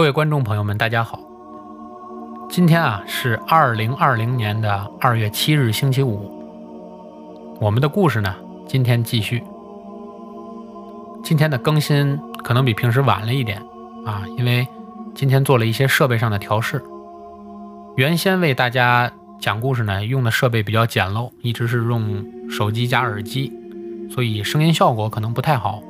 [0.00, 1.20] 各位观众朋友们，大家好。
[2.48, 6.42] 今天啊是二零二零年的二月七日，星期五。
[7.60, 8.34] 我们的故事呢，
[8.66, 9.44] 今天继续。
[11.22, 13.62] 今天的更新可能比平时晚了一点
[14.06, 14.66] 啊，因为
[15.14, 16.82] 今天做了一些设备上的调试。
[17.94, 23.52] 原先为大家讲故事呢，用的设备比较简陋，一直是用手机加耳机，
[24.10, 25.82] 所以声音效果可能不太好。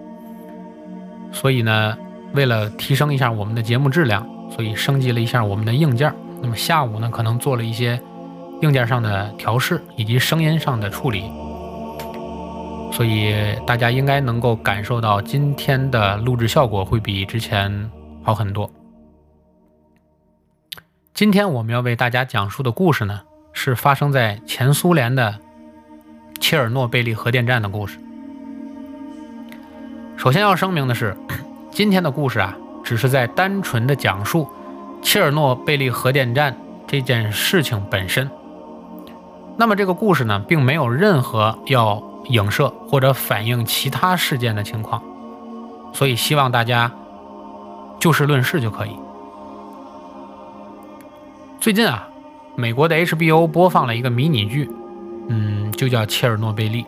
[1.31, 1.97] 所以呢，
[2.33, 6.15] 为了提升一下我们的节目质量，所以升级了一下我们的硬件。
[6.43, 8.01] 那么下午呢，可能做了一些
[8.63, 11.31] 硬件上的调试以及声音上的处理，
[12.93, 13.35] 所以
[13.67, 17.91] 大家应该能够感受到今天的录制效果会比之前
[18.23, 18.71] 好很多。
[21.13, 23.21] 今天我们要为大家讲述的故事呢，
[23.53, 25.39] 是发生在前苏联的
[26.39, 27.99] 切尔诺贝利核电站的故事。
[30.17, 31.15] 首先要声明的是，
[31.71, 34.49] 今天的故事啊，只是在单纯的讲述
[35.01, 38.29] 切尔诺贝利核电站这件事情本身。
[39.57, 45.01] 那么这个故事呢，并没有任何要影射或者反映其他事件的情况，
[45.93, 46.91] 所以希望大家
[47.99, 48.91] 就事论事就可以。
[51.61, 52.09] 最近啊，
[52.57, 54.69] 美国的 HBO 播放了一个迷你剧，
[55.29, 56.83] 嗯，就叫《切尔诺贝利》。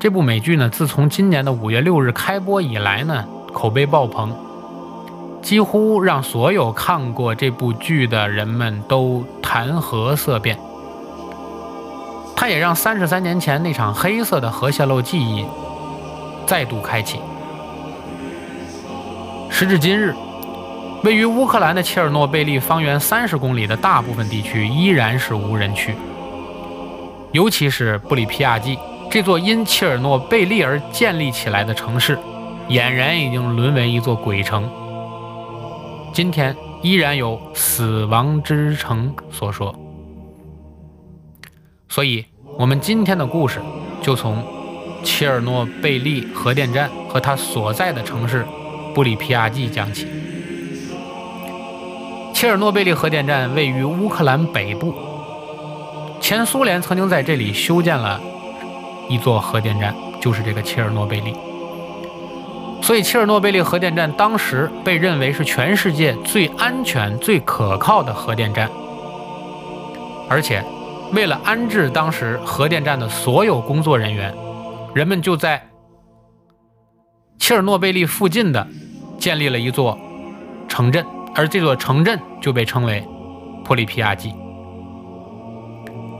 [0.00, 4.32] 这部美剧呢，自从今年的五月六日开播以来呢，口碑爆棚，
[5.42, 10.56] 几乎让所有看过这部剧的人们都谈核色变。
[12.36, 15.44] 它也让三十三年前那场黑色的核泄漏记忆
[16.46, 17.18] 再度开启。
[19.50, 20.14] 时至今日，
[21.02, 25.92] 位于乌克兰的切尔诺贝利方圆三十公里的大部分地区依然是无人区，
[27.32, 28.78] 尤其是布里皮亚季。
[29.10, 32.18] 这座因切尔诺贝利而建立起来的城市，
[32.68, 34.68] 俨然已经沦为一座鬼城。
[36.12, 39.74] 今天依然有“死亡之城”所说。
[41.88, 42.22] 所以，
[42.58, 43.60] 我们今天的故事
[44.02, 44.44] 就从
[45.02, 48.44] 切尔诺贝利核电站和它所在的城市
[48.94, 50.06] 布里皮亚季讲起。
[52.34, 54.92] 切尔诺贝利核电站位于乌克兰北部，
[56.20, 58.20] 前苏联曾经在这里修建了。
[59.08, 61.34] 一座核电站就是这个切尔诺贝利，
[62.82, 68.70] 所以切尔诺贝利核电站当时被认为是全世界最安全、最可靠的核电站。
[70.28, 70.62] 而且，
[71.12, 74.34] 为了安置当时核电站的所有工作人员，
[74.94, 75.66] 人们就在
[77.38, 78.66] 切尔诺贝利附近的
[79.18, 79.98] 建立了一座
[80.68, 83.02] 城镇，而这座城镇就被称为
[83.64, 84.34] 普里皮亚季。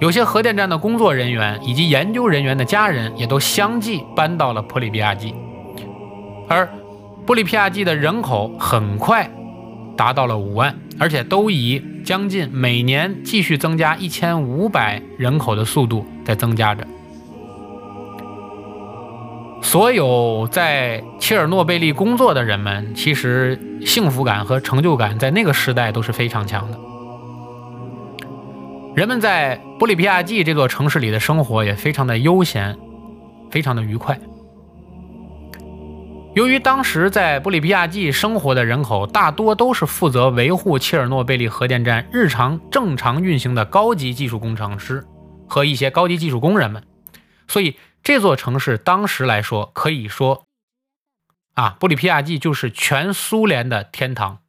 [0.01, 5.35] 有些核电站的工作人员以及研究人员的家人也都相继搬到了普里皮亚季，
[6.49, 6.69] 而
[7.27, 9.29] 布里皮亚季的人口很快
[9.97, 16.87] 达到了五万，而且都以将近每年继续增加一千五百人口的速度在增加着。
[19.61, 26.79] 所有在切尔诺贝利工作的人们，其实幸福感和成就感在那个时代都是非常强的。
[28.99, 32.77] 人们在布里皮亚季这座城市里的生活也非常的悠闲，
[33.49, 34.19] 非常的愉快。
[36.35, 45.07] 由于当时在布里皮亚季生活的人口大多都是负责维护切尔诺贝利核电站日常正常运行的高级技术工程师
[45.49, 46.83] 和一些高级技术工人们，
[47.47, 50.47] 所以这座城市当时来说可以说，
[51.55, 54.41] 啊，布里皮亚季就是全苏联的天堂。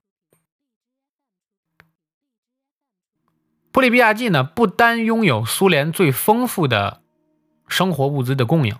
[3.71, 7.01] 布里皮亚季呢，不单拥有苏联最丰富的
[7.67, 8.75] 生活物资的供应，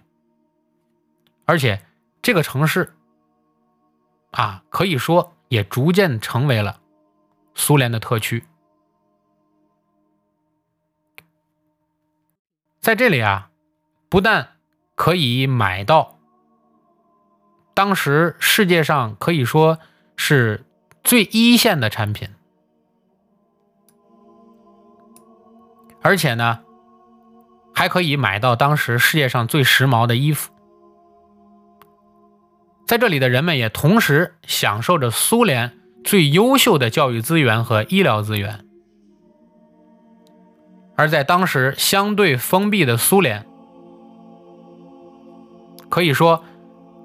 [1.46, 1.86] 而且
[2.22, 2.96] 这个城市
[4.32, 6.82] 啊，可以说也逐渐成为了
[7.54, 8.44] 苏联的特区。
[12.80, 13.52] 在这里啊，
[14.10, 14.58] 不但
[14.96, 16.18] 可以买到
[17.76, 19.78] 当时世界上可以说
[20.16, 20.66] 是
[21.04, 22.30] 最一线的产品。
[26.02, 26.60] 而且呢，
[27.74, 30.52] 还可以买到当时世界上最时髦的衣服。
[32.88, 38.66] 在这里的人们也同时享受着苏联最优秀的教育资源和医疗资源。
[40.96, 43.46] 而在当时相对封闭的苏联，
[45.88, 46.44] 可以说，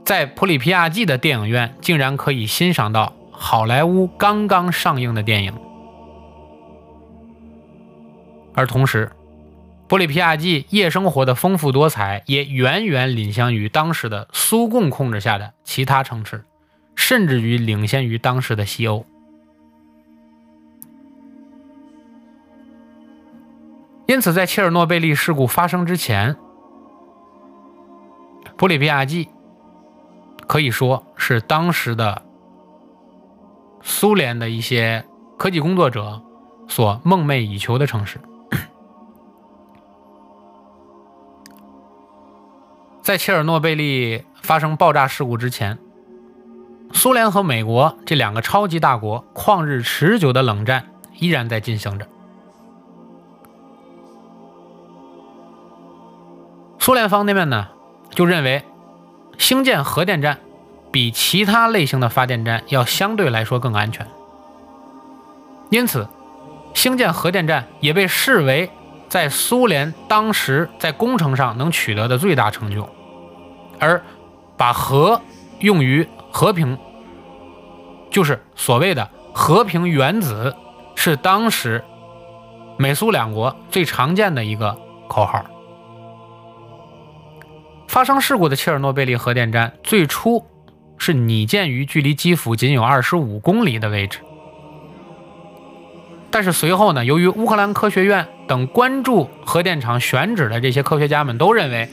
[0.05, 5.53] 在普里皮亚季的电影院竟然可以欣赏到好莱坞刚刚上映的电影。
[8.55, 9.11] 而同时，
[9.89, 16.45] 布里皮亚季夜生活的丰富多彩也远远领先于当时的苏共控制下的其他城市，
[16.95, 19.05] 甚至于领先于当时的西欧。
[24.07, 26.37] 因此，在切尔诺贝利事故发生之前，
[28.57, 29.29] 普里皮亚季
[30.47, 32.23] 可以说是当时的
[33.83, 35.05] 苏联的一些
[35.37, 36.23] 科技工作者
[36.69, 38.21] 所梦寐以求的城市。
[43.05, 45.79] 在切尔诺贝利发生爆炸事故之前，
[46.95, 50.87] 苏联和美国这两个超级大国旷日持久的冷战
[51.19, 52.09] 依然在进行着。
[56.79, 57.69] 苏联方那边呢，
[58.09, 58.65] 就认为
[59.37, 60.39] 兴建核电站
[60.91, 64.07] 比其他类型的发电站要相对来说更安全，
[65.69, 66.09] 因此
[66.73, 68.71] 兴建核电站也被视为。
[69.15, 72.89] 在苏联当时在工程上能取得的最大成就，
[73.79, 74.03] 而
[74.57, 75.23] 把核
[75.61, 76.77] 用于和平，
[78.11, 80.53] 就是所谓的和平原子，
[80.97, 81.85] 是当时
[82.77, 84.77] 美苏两国最常见的一个
[85.07, 85.45] 口号。
[87.87, 90.45] 发生事故的切尔诺贝利核电站最初
[90.99, 94.19] 是拟建于距离基辅仅有二十五公里的位置。
[96.33, 101.89] 但是随后呢，由于乌克兰科学院等关注核电厂选址的这些科学家们都认为，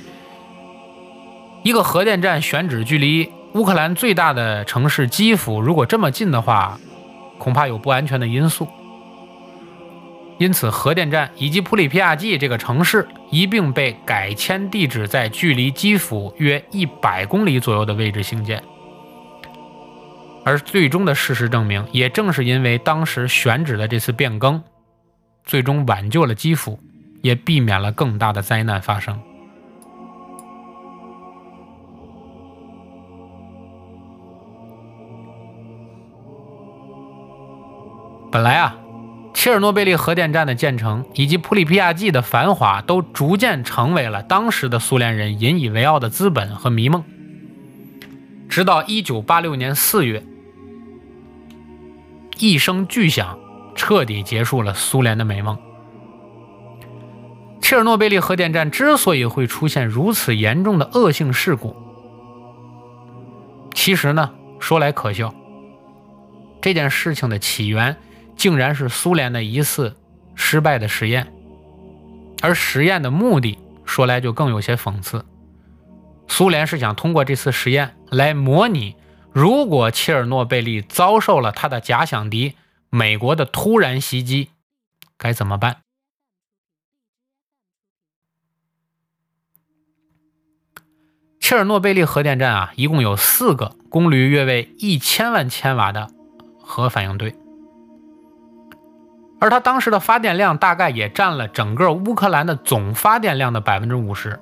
[1.64, 6.80] 一个核电站选址距离乌克兰最大的城市基辅如果这么近的话，
[7.38, 8.68] 恐怕有不安全的因素。
[10.38, 18.64] 因此，核电站以及普里皮亚季这个城市一并被改迁地址在距离基辅约一百公里左右的位置兴建。
[20.44, 24.60] 而最终的事实证明，也正是因为当时选址的这次变更，
[25.52, 26.80] 最终挽救了基辅，
[27.22, 29.20] 也避免了更大的灾难发生。
[38.32, 38.78] 本来啊，
[39.34, 47.04] 切尔诺贝利核电站的建成以及普里皮亚季的繁华，都逐渐成为了当时的苏联人引以为傲的资本和迷梦。
[48.48, 50.24] 直到1986年4月。
[52.40, 53.38] 一声巨响，
[53.76, 55.58] 彻底结束了苏联的美梦。
[57.62, 61.76] 切尔诺贝利核电站之所以会出现如此严重的恶性事故，
[63.74, 65.34] 其实呢，说来可笑，
[66.62, 67.96] 这件事情的起源
[68.36, 69.96] 竟然是苏联的一次
[70.36, 71.32] 失败的实验，
[72.42, 75.26] 而实验的目的说来就更有些讽刺。
[76.28, 78.96] 苏联是想通过这次实验来模拟。
[79.34, 82.54] 如果切尔诺贝利遭受了他的假想敌
[82.94, 84.50] 美国的突然袭击，
[85.18, 85.78] 该怎么办？
[91.40, 96.10] 切尔诺贝利核电站啊，一共有四个功率约为一千万千瓦的
[96.60, 97.34] 核反应堆，
[99.40, 104.38] 而它当时的发电量大概也占了整个乌克兰的总发电量的百分之五十，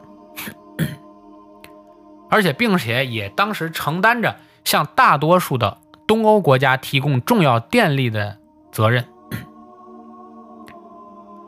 [2.32, 4.40] 而且并且也当时承担着。
[4.66, 8.39] 向大多数的东欧国家提供重要电力的
[8.72, 9.06] 责任，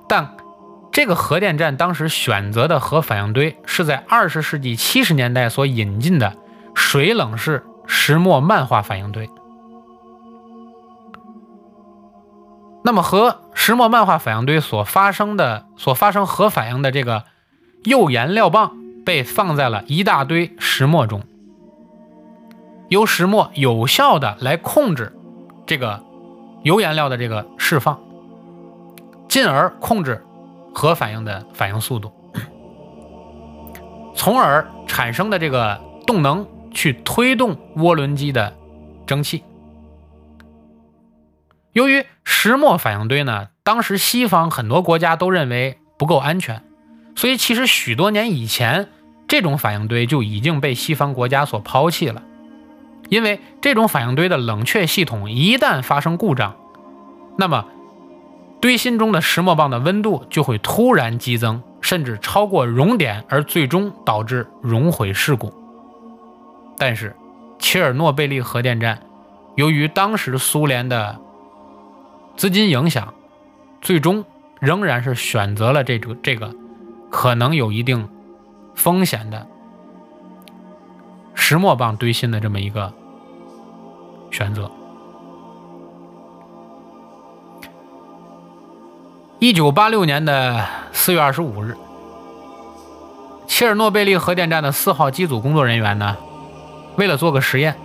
[0.08, 0.36] 但
[0.92, 6.36] 这个核电站当时选择的核反应堆是在二十世纪七十年代所引进的
[6.76, 9.30] 水冷式石墨漫化反应堆。
[12.84, 17.24] 那么和石墨漫化反应堆所发生的、所发生核反应的这个
[17.84, 18.76] 铀颜料棒
[19.06, 21.22] 被放在了一大堆石墨中。
[22.90, 25.16] 由石墨有效的来控制
[25.66, 26.04] 这个
[26.64, 28.00] 铀颜料的这个释放，
[29.28, 30.24] 进而控制
[30.74, 32.12] 核反应的反应速度，
[34.16, 38.54] 从而产生的这个动能去推动涡轮机的
[39.06, 39.44] 蒸汽。
[41.74, 46.62] 由于石墨反应堆呢，当时西方很多国家都认为不够安全，
[47.16, 48.90] 所以其实许多年以前，
[49.28, 52.22] 这种反应堆就已经被西方国家所抛弃了。
[53.12, 56.56] 因为这种反应堆的冷却系统一旦发生故障，
[57.38, 57.66] 那么
[58.62, 65.54] 堆芯中的石墨棒的温度就会突然激增，甚至超过熔点，而最终导致熔毁事故。
[66.78, 67.14] 但是，
[67.60, 69.02] 切尔诺贝利核电站
[69.56, 71.20] 由于当时苏联的
[72.38, 73.14] 资金影响，
[73.82, 74.24] 最终
[74.62, 76.56] 仍然是选择了这个这个
[77.10, 78.08] 可能有一定
[78.74, 79.46] 风险的
[81.34, 82.94] 石墨棒堆芯的这么一个。
[84.32, 84.72] 选择。
[89.40, 91.76] 一九八六年的四月二十五日，
[93.48, 96.16] 切尔诺贝利核电站的四号机组工作人员呢，
[96.96, 97.76] 为了做个实验，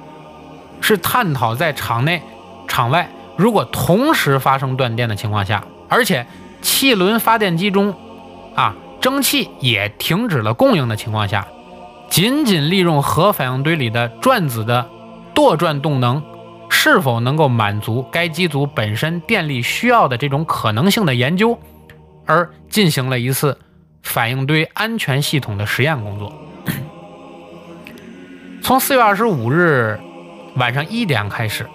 [0.83, 2.23] 是探讨在场内、
[2.69, 6.27] 场外如果同时发生断电的情况下，而且
[6.61, 7.95] 汽轮发电机中
[8.55, 11.47] 啊蒸汽也停止了供应的情况下，
[12.11, 14.91] 仅仅利用核反应堆里的转子的
[15.35, 16.23] 舵转动能，
[16.79, 21.59] 是否能够满足该机组本身电力需要的这种可能性的研究，
[22.27, 23.59] 而进行了一次
[24.03, 26.31] 反应堆安全系统的实验工作。
[28.63, 29.99] 从四月二十五日
[30.57, 31.67] 晚上一点开始，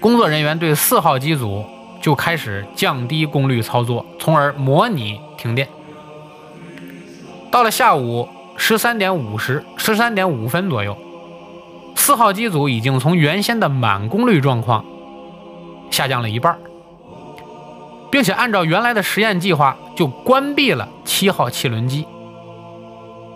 [0.00, 1.64] 工作人员对四号机组
[2.02, 5.66] 就开始降低功率操作，从而模拟停电。
[7.50, 10.98] 到了下午十三点五十、十三点五分左右，
[12.04, 14.84] 四号机组已经从原先的满功率状况
[15.88, 16.58] 下降了一半，
[18.10, 22.04] 并且按照原来的实验计划，就关闭了七号汽轮机，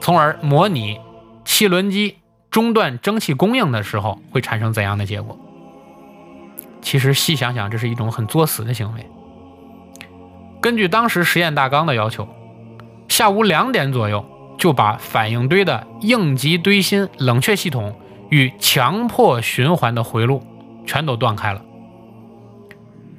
[0.00, 0.98] 从而模拟。
[1.44, 2.16] 汽轮机
[2.50, 5.38] 中断蒸汽供应的时候会产生怎样的结果？
[6.82, 9.06] 其实细想想，这是一种很作死的行为。
[10.60, 12.26] 根据当时实验大纲的要求，
[13.06, 14.26] 下午两点左右
[14.58, 17.94] 就把反应堆的应急堆芯冷却系统
[18.30, 20.42] 与强迫循环的回路
[20.86, 21.62] 全都断开了。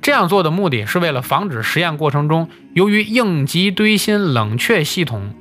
[0.01, 5.33] 这样做的目的是为了防止实验过程中由于应急堆芯冷却系统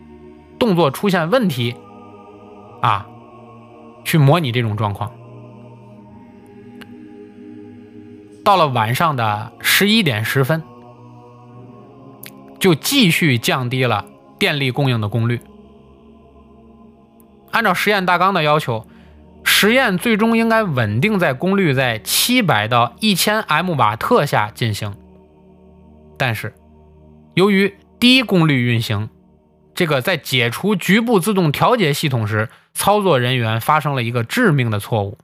[0.58, 1.76] 动作出现问题。
[2.82, 3.06] 啊，
[4.04, 5.10] 去模拟这种状况。
[8.44, 10.62] 到了晚上的十一点十分，
[12.60, 14.04] 就继续降低了
[14.38, 15.40] 电力供应的功率。
[17.50, 18.86] 按照实验大纲的要求，
[19.46, 24.94] 实验最终应该稳定在功率在七百到一千 m 瓦特下进行。
[26.18, 26.52] 但是，
[27.32, 29.08] 由于低功率运行，
[29.74, 32.50] 这个在解除局部自动调节系统时。
[32.78, 35.16] 操作人员发生了一个致命的错误，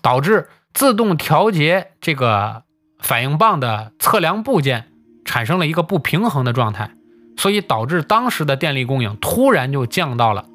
[0.00, 2.62] 导致自动调节这个
[3.00, 4.88] 反应棒的测量部件
[5.26, 6.92] 产生了一个不平衡的状态，
[7.36, 10.46] 所以导致当时的电力供应突然就降到了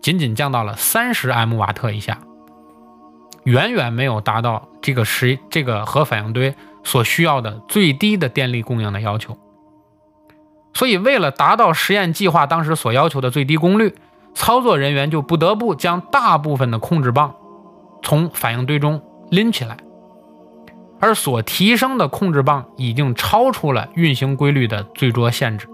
[0.00, 2.18] 仅仅降到了三十 m 瓦特以下，
[3.44, 9.36] 远远没有达到这个实这个核反应堆所需要的最低的电力供应的要求。
[10.74, 13.94] 所以，为了达到实验计划当时所要求的最低功率。
[14.34, 17.34] 操作人员就不得不将大部分的控制棒
[18.02, 19.76] 从反应堆中拎起来，
[21.00, 25.66] 而所提升的控制棒已经超出了运行规律的最多限制，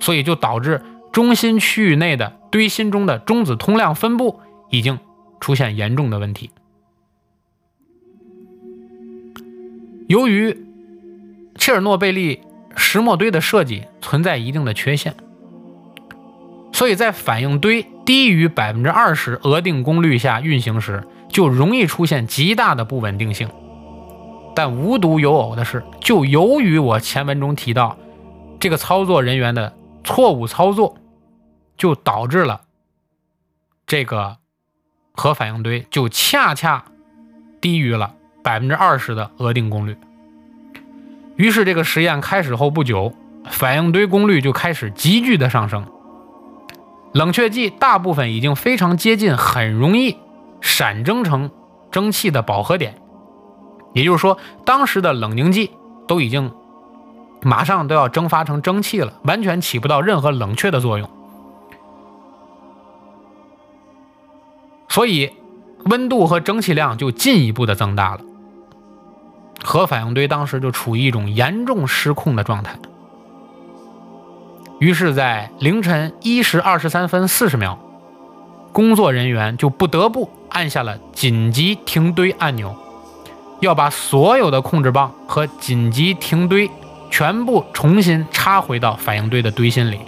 [0.00, 0.80] 所以就导致
[1.14, 4.98] 中心区域内的堆芯中的中子通量分布已经
[5.38, 6.50] 出现严重的问题。
[10.08, 10.66] 由于
[11.56, 12.40] 切尔诺贝利
[12.76, 15.14] 石墨堆的设计存在一定的缺陷。
[16.72, 23.48] 所以在反应堆低于百分之二十额定功率下运行时，就容易出现极大的不稳定性。
[24.56, 27.96] 但无独有偶的是，就由于我前文中提到
[28.58, 30.96] 这个操作人员的错误操作，
[31.76, 32.62] 就导致了
[33.86, 34.36] 这个
[35.12, 36.84] 核反应堆就恰恰
[37.60, 39.96] 低于了百分之二十的额定功率。
[41.36, 43.14] 于是这个实验开始后不久，
[43.50, 45.86] 反应堆功率就开始急剧的上升。
[47.12, 50.16] 冷却剂大部分已经非常接近，很容易
[50.60, 51.50] 闪蒸成
[51.90, 52.96] 蒸汽的饱和点，
[53.92, 55.70] 也就是说，当时的冷凝剂
[56.08, 56.52] 都已经
[57.42, 61.08] 马上都要蒸发成蒸汽了，完全起不到任何冷却的作用。
[64.88, 65.32] 所以，
[65.86, 68.20] 温度和蒸汽量就进一步的增大了，
[69.62, 72.76] 核反应堆当时就处于一种严重失控的状态。
[74.78, 77.78] 于是，在凌晨一时二十三分四十秒，
[78.72, 82.74] 工作人员就不得不按下了紧急停堆按钮，
[83.60, 86.70] 要把所有的控制棒和紧急停堆
[87.10, 89.98] 全部重新插回到反应堆的堆芯里。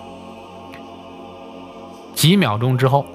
[2.14, 3.06] 几秒钟之后，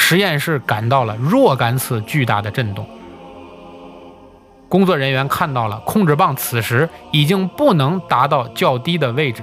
[0.00, 2.86] 实验室感到了若干次巨大的震动。
[4.68, 9.42] 工作人员看到了控制棒此时已经不能达到较低的位置，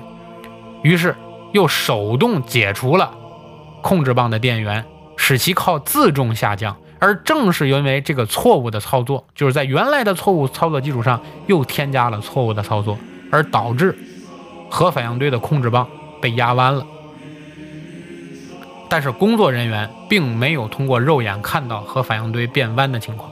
[0.82, 1.16] 于是。
[1.52, 3.12] 又手动解除了
[3.82, 4.84] 控制棒的电源，
[5.16, 6.76] 使其靠自重下降。
[7.00, 12.98] 而正是因为这个错误的操作，就是在原来的错误操作基础上又添加了错误的操作，
[13.32, 13.98] 而导致
[14.70, 15.88] 核反应堆的控制棒
[16.20, 16.86] 被压弯了。
[18.96, 23.30] 但是工作人员并没有通过肉眼看到核反应堆变弯的情况，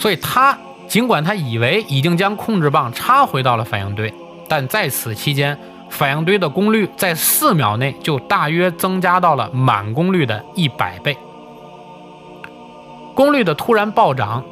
[0.00, 0.58] 所以他
[0.88, 4.12] 尽管他以为已经将控制棒插回到了反应堆，
[4.48, 5.56] 但在此期间。
[5.90, 11.16] 反应堆的功率在四秒内就大约增加到了满功率的一百倍。
[13.14, 14.44] 功率的突然暴涨，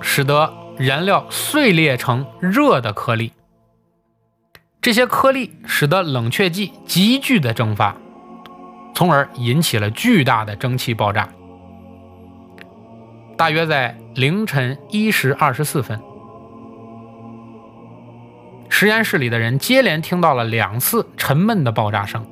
[0.00, 3.32] 使得燃料碎裂成热的颗粒。
[4.80, 7.94] 这些颗粒使得冷却剂急剧的蒸发，
[9.00, 11.26] 从而引起了巨大的蒸汽爆炸。
[13.34, 15.98] 大约在凌晨一时二十四分，
[18.68, 22.26] 实验室里的人接连听到了两次沉闷的爆炸声。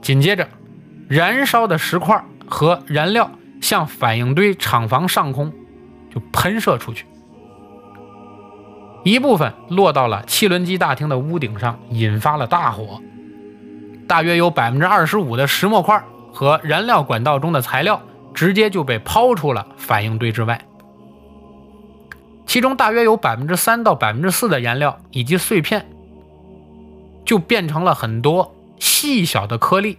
[0.00, 0.48] 紧接着，
[1.06, 5.52] 燃烧的石块和燃料向反应堆厂房上空
[6.10, 7.04] 就喷射出去。
[9.04, 13.02] 一部分落到了汽轮机大厅的屋顶上，引发了大火。
[14.06, 18.00] 大约有百分之二十五的石墨块和燃料管道中的材料
[18.32, 20.60] 直接就被抛出了反应堆之外。
[22.46, 25.86] 其中大约有百分之三到百分之四的燃料以及碎片
[27.24, 29.98] 就变成了很多细小的颗粒，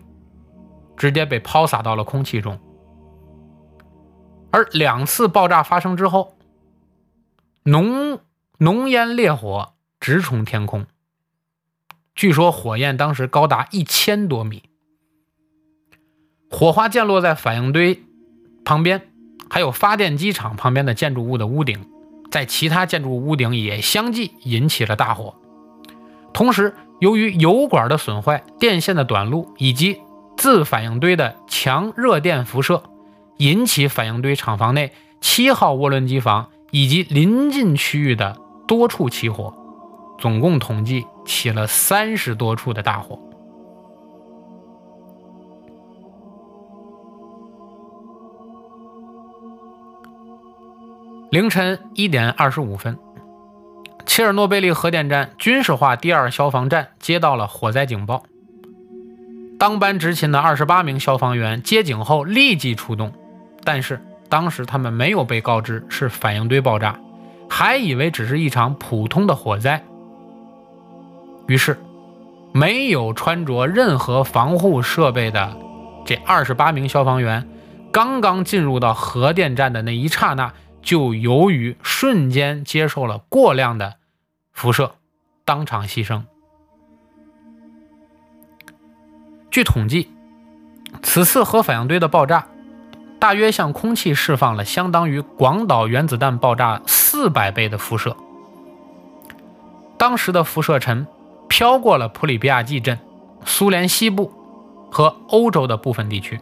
[0.95, 2.57] 直接被抛洒到了空气中。
[4.51, 6.35] 而两次爆炸发生之后，
[7.63, 8.19] 浓。
[8.59, 10.87] 浓烟烈火直冲天空，
[12.17, 14.63] 据说火焰当时高达一千多米，
[16.49, 18.01] 火花溅落在反应堆
[18.65, 19.09] 旁边，
[19.51, 21.85] 还有发电机厂旁边的建筑物的屋顶，
[22.31, 25.35] 在其他建筑屋顶也相继引起了大火。
[26.33, 30.01] 同时，由于油管的损坏、电线的短路以及
[30.35, 32.81] 自反应堆的强热电辐射，
[33.37, 38.35] 引起反应堆厂房内七号涡轮机房以及临近区域的。
[38.67, 39.53] 多处起火，
[40.19, 43.19] 总共统计起了三十多处的大火。
[51.29, 52.97] 凌晨一点二十五分，
[54.05, 58.23] 切尔诺贝利核电站军事化第二消防站接到了火灾警报。
[59.59, 63.11] 当班执勤的二十八名消防员接警后立即出动，
[63.63, 66.97] 但是当时他们没有被告知是反应堆爆炸。
[67.49, 69.83] 还以为只是一场普通的火灾，
[71.47, 71.77] 于是
[72.53, 75.57] 没有穿着任何防护设备的
[76.05, 77.47] 这二十八名消防员，
[77.91, 83.95] 刚刚进入到核电站的那一刹那，就由于瞬间接受了过量的
[84.51, 84.95] 辐射，
[85.45, 86.23] 当场牺牲。
[89.49, 90.09] 据统计，
[91.01, 92.47] 此次核反应堆的爆炸。
[93.19, 98.15] 大约向空气释放了相当于广岛原子弹爆炸四百倍的辐射。
[99.97, 101.07] 当时的辐射尘
[101.47, 102.99] 飘过了普里比亚季镇、
[103.45, 104.31] 苏联西部
[104.91, 106.39] 和欧洲的部分地区。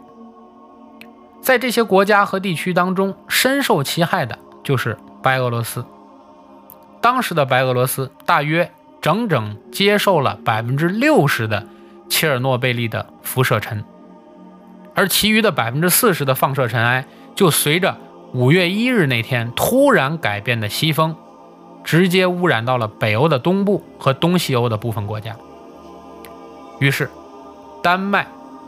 [1.40, 5.84] 在这些国家和地区当中，深受其害的就是白俄罗斯。
[7.00, 11.64] 当时的白俄罗斯大约整整接受了百分之六十的
[12.08, 13.84] 切尔诺贝利的辐射尘。
[14.94, 17.96] 而其余的百分之四十的放射尘埃，就随着
[18.32, 21.14] 五月一日那天突然改变的西风，
[21.86, 25.34] 直接污染到了北欧的东部和东西欧的部分国家。
[26.80, 27.08] 于是，
[27.82, 28.26] 丹麦、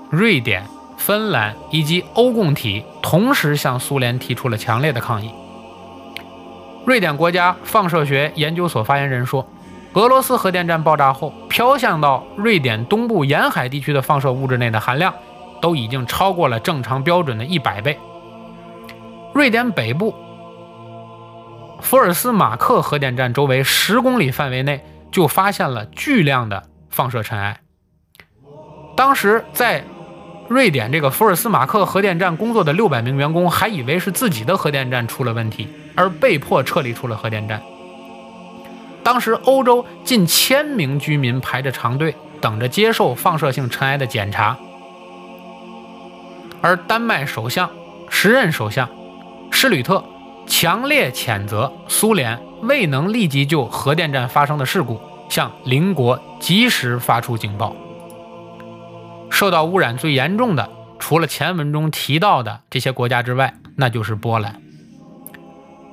[0.08, 0.64] 瑞典、
[0.96, 5.30] 芬兰以及欧共体同时向苏联提出了强烈的抗议。
[6.86, 9.46] 瑞典国家放射学研究所发言人说
[9.92, 15.12] ：“俄罗斯核电站爆炸后飘向到瑞典东部沿海地区的放射物质内的含量。”
[15.60, 17.98] 都已经超过了正常标准的一百倍。
[19.34, 20.14] 瑞典北部
[21.80, 27.60] 福尔斯马克核电站周围十公里范围内就发现了巨量的放射尘埃。
[28.96, 29.84] 当时在
[30.48, 37.62] 瑞典这个福尔斯马克核电站工作的六百名员工还以为是自己的核电站出了问题，而被迫撤离出了核电站。
[39.02, 44.56] 当时欧洲近千名居民排着长队，等着接受放射性尘埃的检查。
[46.60, 47.70] 而丹麦首相、
[48.10, 48.88] 时任首相
[49.50, 50.04] 施吕特
[50.48, 57.76] 强烈谴责苏联未能立即就核电站发生的事故向邻国及时发出警报。
[59.30, 64.60] 受到污染最严重的，除了前文中提到的这些国家之外，那就是波兰。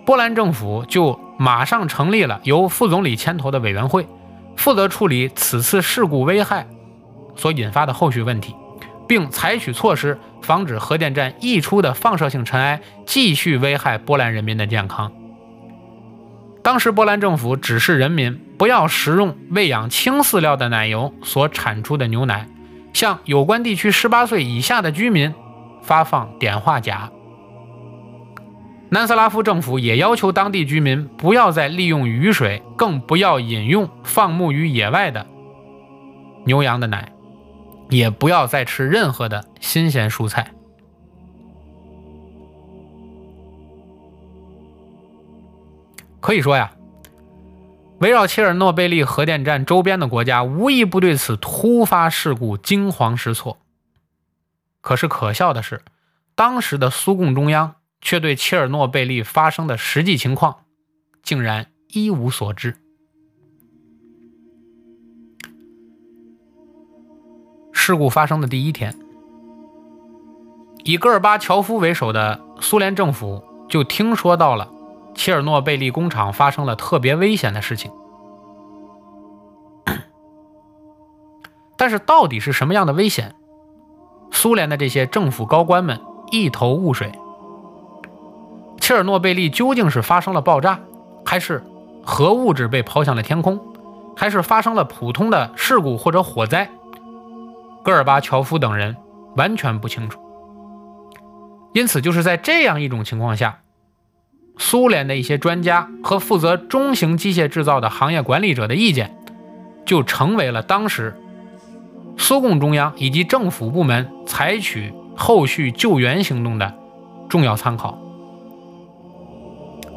[0.06, 4.08] 波兰政府就马上成立了由副总理牵头的委员会，
[4.56, 6.66] 负责处理此次事故危害
[7.36, 8.56] 所引发的后续问题。
[9.08, 15.12] 并采取措施，防止核电站溢出的放射性尘埃继续危害波兰人民的健康。
[16.62, 22.48] 当时，波兰政府指示人民不要食用喂养轻饲料的奶油所产出的牛奶，
[22.94, 25.34] 向有关地区18岁以下的居民
[25.82, 27.10] 发放碘化钾。
[28.90, 35.26] 南斯拉夫政府也要求当地居民不要再利用雨水，更不要饮用放牧于野外的
[36.46, 37.12] 牛羊的奶。
[37.90, 40.52] 也不要再吃任何的新鲜蔬菜。
[46.20, 46.72] 可以说呀
[48.00, 53.60] 围绕切尔诺贝利核电站周边的国家无一不对此突发事故惊慌失措。
[54.82, 55.82] 可是可笑的是
[56.36, 60.66] 当时的苏共中央却对切尔诺贝利发生的实际情况
[61.24, 62.85] 竟然一无所知。
[67.86, 68.96] 事故发生的第一天，
[70.84, 74.68] 以戈尔巴乔夫为首的苏联政府就听说到了。
[75.14, 77.92] 切尔诺贝利工厂发生了特别危险的事情，
[81.78, 83.36] 但是到底是什么样的危险？
[84.32, 87.12] 苏联的这些政府高官们一头雾水。
[88.80, 90.80] 切尔诺贝利究竟是发生了爆炸，
[91.24, 91.64] 还是
[92.04, 93.62] 核物质被抛向了天空，
[94.18, 96.68] 还是发生了普通的事故或者火灾？
[97.86, 98.98] 戈尔巴乔夫等人
[99.38, 100.20] 完全不清楚。
[101.74, 103.60] 因此，就是在这样一种情况下。
[104.58, 109.14] 苏联的一些专家和负责中型机械制造的行业管理者的意见，
[109.86, 111.14] 就成为了当时
[112.18, 116.74] 苏共中央以及政府部门采取后续救援行动的
[117.28, 118.00] 重要参考。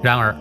[0.02, 0.36] 然而，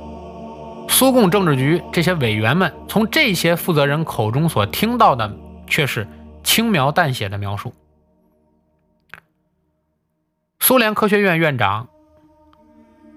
[0.89, 5.31] 苏共政治局这些委员们从这些负责人口中所听到的，
[5.67, 6.07] 却是
[6.47, 7.73] 轻描淡写的描述。
[10.61, 11.89] 苏联科学院院长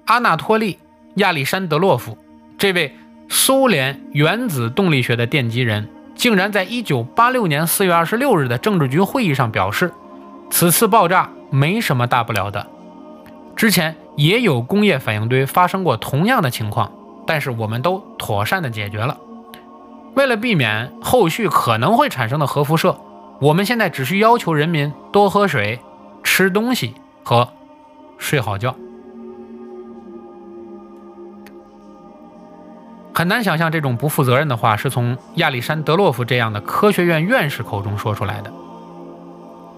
[0.07, 0.81] 阿纳托利。
[1.17, 2.17] 亚历山德洛夫
[2.57, 2.95] 这位
[3.29, 9.93] 苏联原子动力学的奠基人，竟然在1986年4月26日的政治局会议上表示，
[10.51, 12.69] 此次爆炸没什么大不了的。
[13.57, 16.93] 之前也有工业反应堆发生过同样的情况，
[17.27, 19.19] 但是我们都妥善的解决了。
[20.15, 22.97] 为了避免后续可能会产生的核辐射，
[23.41, 25.81] 我们现在只需要求人民多喝水、
[26.23, 27.49] 吃东西和
[28.19, 28.77] 睡好觉。
[33.15, 38.53] 很难想象这种不负责任的话是从亚历山德洛夫这样的科学院院士口中说出来的。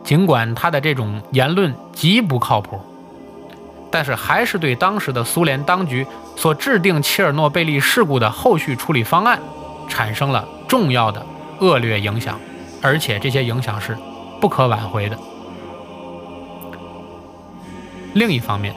[0.03, 2.81] 尽管他的这种言论极不靠谱，
[3.93, 9.39] 但是还是对当时的苏联当局所制定切尔诺贝利事故的后续处理方案
[9.89, 11.25] 产生了重要的
[11.61, 12.39] 恶劣影响，
[12.83, 13.97] 而且这些影响是
[14.41, 15.17] 不可挽回的。
[18.15, 18.75] 另一方面，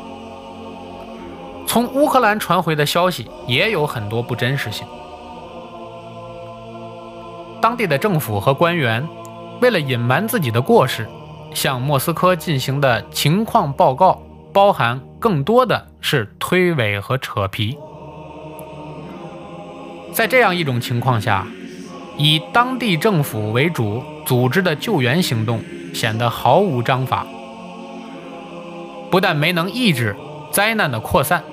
[1.68, 4.88] 从乌克兰传回的消息也有很多不真实性。
[7.60, 9.06] 当地的政府和官员
[9.60, 11.08] 为了隐瞒自己的过失，
[11.54, 14.22] 向莫斯科进行的情况报告，
[14.54, 17.78] 包含更多的是推诿和扯皮。
[20.13, 21.46] 在这样一种情况下，
[22.17, 25.62] 以当地政府为主组织的救援行动
[25.93, 27.25] 显得毫无章法，
[29.12, 30.15] 不但没能抑制
[30.51, 31.43] 灾难的扩散。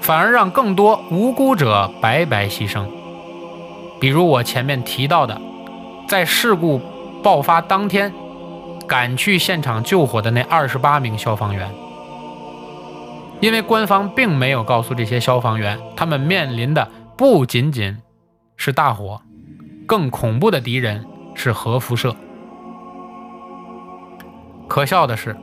[0.00, 2.86] 反而让更多无辜者白白牺牲，
[3.98, 5.40] 比如我前面提到的，
[6.06, 6.80] 在事故
[7.22, 8.12] 爆发当天
[8.86, 11.70] 赶去现场救火的那二十八名消防员，
[13.40, 17.96] 因为官方并没有告诉这些消防员，他们面临的不仅仅
[18.56, 19.20] 是大火，
[19.86, 22.14] 更恐怖的敌人是核辐射。
[24.68, 25.36] 可笑的是。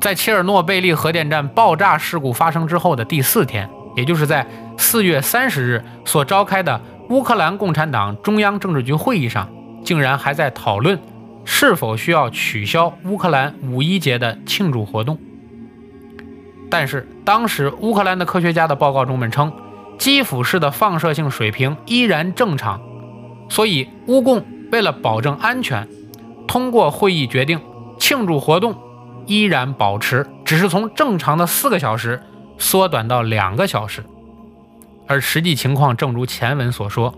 [0.00, 4.46] 在切尔诺贝利核电站爆炸事故发生之后的第四天，也就是在
[4.76, 9.48] 四月三十日所召开的乌克兰共产党中央政治局会议上，
[9.84, 11.00] 竟然还在讨论
[11.44, 15.18] 是否需要取消乌克兰五一节的庆祝活动。
[16.70, 19.52] 但是当时乌克兰的科学家的报告中们称，
[19.98, 22.80] 基辅市的放射性水平依然正常，
[23.48, 25.86] 所以乌共为了保证安全，
[26.46, 27.60] 通过会议决定
[27.98, 28.76] 庆祝活动。
[29.26, 32.22] 依然保持，只是从正常的四个小时
[32.56, 34.02] 缩短到两个小时，
[35.06, 37.14] 而实际情况正如前文所说，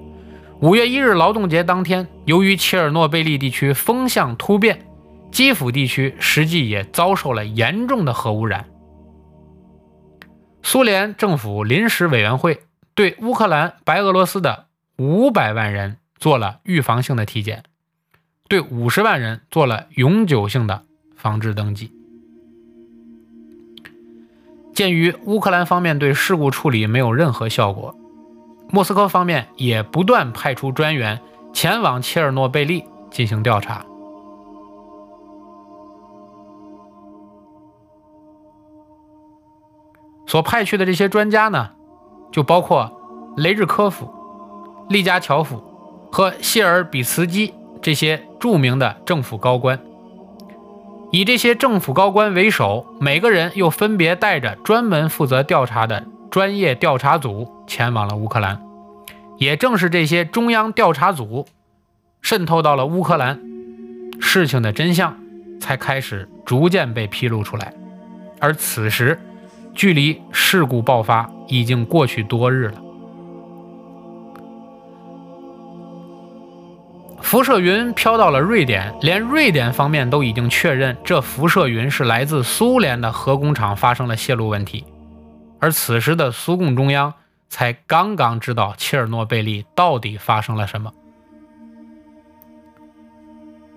[0.61, 4.87] 五月一日劳动节当天，由于切尔诺贝利地区风向突变，
[5.31, 8.65] 基辅地区实际也遭受了严重的核污染。
[10.63, 12.59] 苏联政府临时委员会
[13.01, 14.67] 对乌克兰、白俄罗斯的
[14.99, 17.65] 五百万人做了预防性的体检，
[18.47, 20.83] 对五十万人做了永久性的
[21.17, 21.91] 防治登记。
[24.75, 27.97] 鉴于乌克兰方面对事故处理没有任何效果，
[28.69, 31.23] 莫斯科方面也不断派出专员
[31.55, 33.87] 前往切尔诺贝利进行调查。
[40.27, 41.71] 所派去的这些专家呢，
[42.31, 42.91] 就包括
[43.37, 44.13] 雷日科夫、
[44.89, 45.63] 利加乔夫
[46.11, 49.79] 和谢尔比茨基这些著名的政府高官。
[51.13, 58.61] 以这些政府高官为首，每个人又分别带着专门负责调查的专业调查组前往了乌克兰。
[59.39, 61.47] 也正是这些中央调查组
[62.21, 63.41] 渗透到了乌克兰，
[64.21, 65.17] 事情的真相
[65.59, 67.73] 才开始逐渐被披露出来。
[68.39, 69.19] 而此时，
[69.75, 72.83] 距离事故爆发已经过去多日了。
[77.23, 84.85] 辐射云飘到了瑞典，连瑞典方面都已经确认，这辐射云是来自苏联的核工厂发生了泄露问题。
[85.61, 87.15] 而此时的苏共中央
[87.49, 90.93] 才刚刚知道切尔诺贝利到底发生了什么。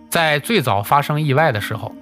[0.09, 1.93] 在最早发生意外的时候，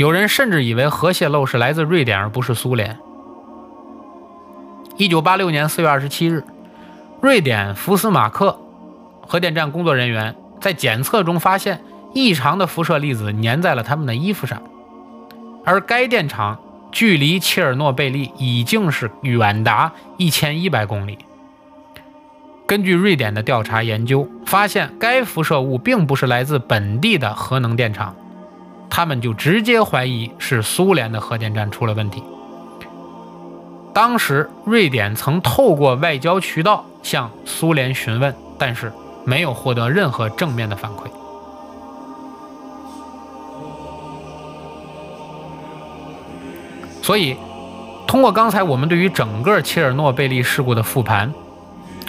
[0.00, 2.96] 有人甚至以为核泄漏是来自瑞典而不是苏联。
[4.96, 6.42] 一九八六年四月二十七日，
[7.20, 8.58] 瑞典福斯马克。
[9.20, 11.82] 核电站工作人员在检测中发现
[12.14, 14.62] 异常的辐射粒子粘在了他们的衣服上，
[15.66, 16.58] 而该电厂
[16.90, 21.18] 距离切尔诺贝利已经是远达一千一百公里。
[22.66, 28.16] 根据瑞典的调查研究，发现该辐射物并不是来自本地的核能电厂，
[28.90, 32.22] 他们就直接怀疑是苏联的核电站出了问题。
[33.94, 38.92] 当时，瑞典曾透过外交渠道向苏联询问，但是。
[39.22, 41.04] 没有获得任何正面的反馈，
[47.02, 47.36] 所以
[48.06, 51.32] 通过刚才我们对于整个切尔诺贝利事故的复盘，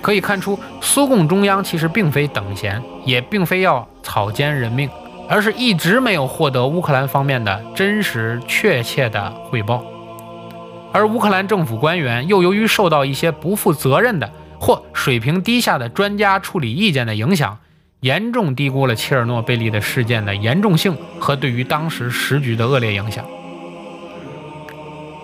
[0.01, 4.89] 可以看出苏共中央其实并非等闲，也并非要草菅人命，
[5.27, 9.83] 而是一直没有获得乌克兰方面的真实确切的汇报，
[10.91, 14.29] 而乌克兰政府官员又由于受到一些不负责任的。
[14.63, 17.57] 或水平低下的专家处理意见的影响，
[18.01, 23.25] 严重低估了切尔诺贝利的事件的严重性和对于当时时局的恶劣影响。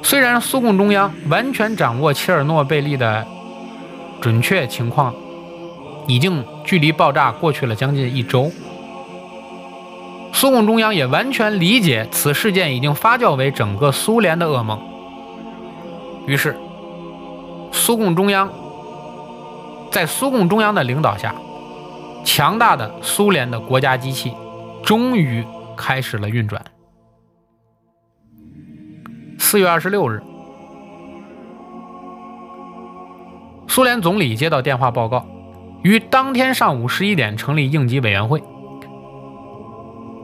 [0.02, 3.24] 虽然苏共中央完全掌握切尔诺贝利的
[4.20, 5.14] 准确情况，
[6.08, 8.52] 已经距离爆炸过去了将近一周，
[10.40, 14.80] 苏共中央也完全理解此事件已经发酵为整个苏联的噩梦。
[16.28, 16.56] 于是，
[17.72, 18.48] 苏共中央。
[19.92, 21.34] 在苏共中央的领导下，
[22.24, 24.32] 强大的苏联的国家机器
[24.84, 25.44] 终于
[25.76, 26.64] 开始了运转。
[29.40, 30.22] 四月二十六日，
[33.68, 35.26] 苏联总理接到电话报告，
[35.82, 38.44] 于当天上午十一点成立应急委员会，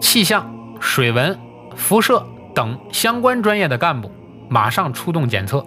[0.03, 0.45] 气象、
[0.81, 1.39] 水文、
[1.77, 4.11] 辐射等相关专业的干部
[4.49, 5.65] 马上出动检测。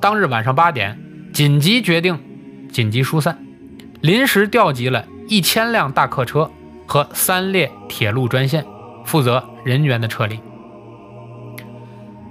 [0.00, 0.98] 当日晚上八点，
[1.30, 2.18] 紧急决定。
[2.72, 3.38] 紧急疏散，
[4.00, 6.50] 临时调集了一千辆大客车
[6.86, 8.64] 和三列铁路专线，
[9.04, 10.40] 负责人员的撤离。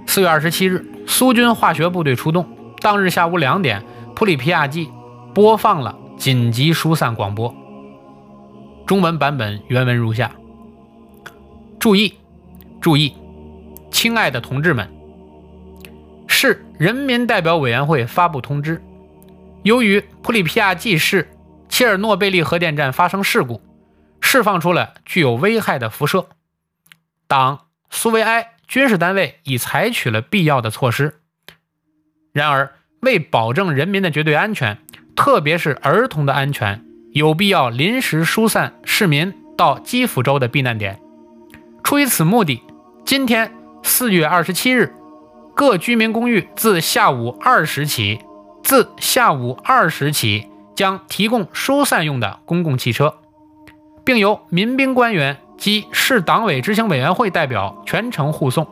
[0.06, 2.44] 四月二十七日，苏军化学部队出动。
[2.80, 3.82] 当日下午两点，
[4.16, 4.90] 普里皮亚季
[5.32, 7.54] 播放了紧急疏散广播。
[8.84, 10.30] 中文版本原文如下：
[11.84, 12.14] 注意，
[12.80, 13.14] 注意，
[13.90, 14.88] 亲爱的同志们，
[16.26, 18.82] 市人民代表委员会发布通知。
[19.64, 21.28] 由于普里皮亚季市
[21.68, 23.60] 切尔诺贝利核电站发生事故，
[24.22, 26.26] 释放出了具有危害的辐射。
[27.26, 31.20] 党苏维埃军事单位已采取了必要的措施。
[32.32, 34.78] 然而，为保证人民的绝对安全，
[35.14, 40.98] 特别是儿童的安全，有必要临时疏散市民到基辅州的避难点。
[41.94, 42.60] 出于此目的，
[43.04, 43.52] 今天
[43.84, 44.92] 四月二十七日，
[45.54, 48.18] 各居民公寓自下午二时起。
[48.64, 53.14] 自下午二时起，将提供疏散用的公共汽车，
[54.02, 58.66] 并由民兵官员及市党委执行委员会代表全程护送。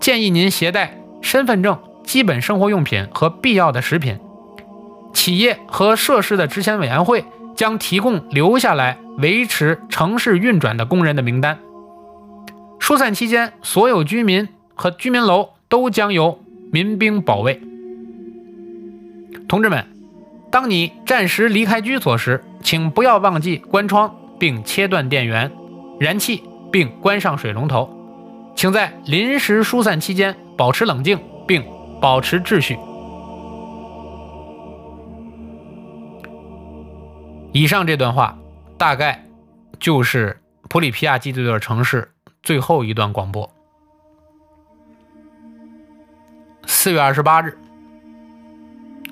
[0.00, 4.18] 建议您携带身份证、基本生活用品和必要的食品。
[5.12, 7.22] 企业和设施的执行委员会
[7.54, 11.58] 将提供留下来维持城市运转的工人的名单。
[12.80, 17.60] 疏散期间，所有居民和居民楼都将由民兵保卫。
[19.46, 19.86] 同志们，
[20.50, 25.52] 当你暂时离开居所时，请不要忘记关窗并切断电源、
[26.00, 27.88] 燃气，并关上水龙头。
[28.56, 31.64] 请在临时疏散期间保持冷静并
[32.00, 32.76] 保持秩序。
[37.52, 38.38] 以上这段话
[38.78, 39.24] 大概
[39.78, 42.12] 就是普里皮亚季这座城市
[42.42, 43.50] 最后一段广播。
[46.66, 47.58] 四月二十八日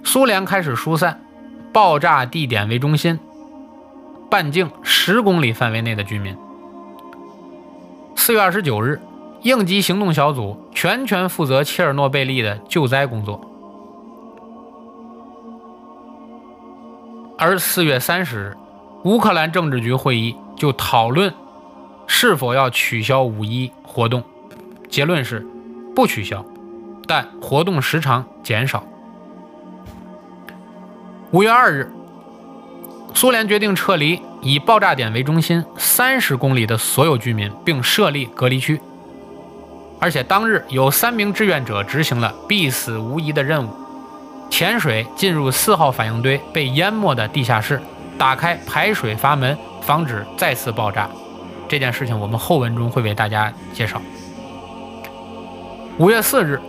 [0.04, 1.20] 苏联开始疏散
[1.72, 3.18] 爆炸地点为中心
[4.30, 6.36] 半径十公里范围内的居民。
[8.16, 9.00] 四月二十九日
[9.42, 13.40] 应急行动小组全权负责切尔诺贝利的救灾工作。
[17.38, 18.56] 而四月三十日
[19.04, 21.32] 乌克兰政治局会议就讨论
[22.10, 24.24] 是否要取消五一活动，
[24.88, 25.46] 结论是
[25.94, 26.44] 不取消，
[27.06, 28.82] 但活动时长减少。
[31.30, 31.92] 五月二日，
[33.14, 38.80] 苏联决定撤离以爆炸点为中心三十公里的所有居民，并设立隔离区。
[40.00, 43.68] 而且当日有三名志愿者执行了必死无疑的任务：
[44.48, 47.80] 潜水进入四号反应堆被淹没的地下室，
[48.16, 51.08] 打开排水阀门，防止再次爆炸。
[51.68, 54.00] 这件事情我们后文中会为大家介绍。
[55.98, 56.60] 五月四日。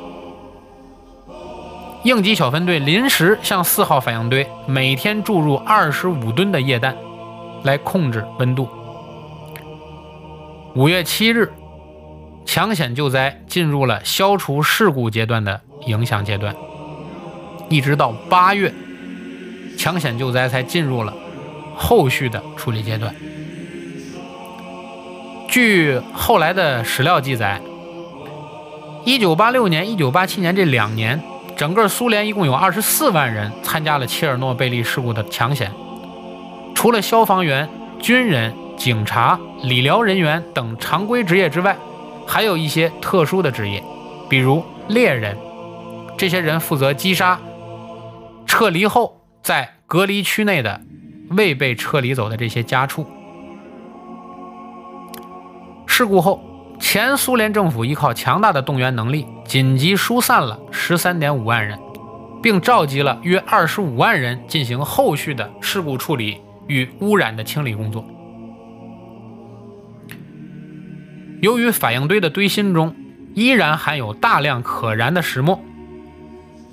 [2.03, 6.95] 应急小分队临时向四号反应堆每天注入二十五吨的液氮，
[7.63, 8.69] 来控制温度。
[10.75, 11.51] 五月七日，
[12.45, 16.55] 抢险救灾进入了消除事故阶段的影响阶段，
[17.67, 18.73] 一直到八月，
[19.77, 21.13] 抢险救灾才进入了
[21.75, 23.13] 后续的处理阶段。
[25.49, 27.59] 据后来的史料记载，
[29.03, 31.21] 一九八六年、一九八七年这两年。
[31.57, 35.69] 整个苏联一共有二十四万人参加了切尔诺贝利事故的抢险，
[36.73, 37.67] 除了消防员、
[37.99, 41.75] 军人、警察、理疗人员等常规职业之外，
[42.25, 43.83] 还有一些特殊的职业，
[44.29, 45.35] 比如猎人。
[46.17, 47.38] 这些人负责击杀
[48.45, 50.79] 撤离后在隔离区内的
[51.31, 53.05] 未被撤离走的这些家畜。
[55.99, 56.41] 事故后。
[56.79, 61.77] 前苏联政府依靠强大的动员能力，紧急疏散了十三点五万人，
[62.41, 68.05] 并召集了约二十五万人进行后续的事故处理与污染的清理工作。
[71.41, 72.95] 由于反应堆的堆芯中
[73.33, 75.59] 依然含有大量可燃的石墨，